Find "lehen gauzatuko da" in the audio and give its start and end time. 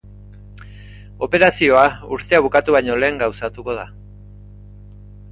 3.03-3.85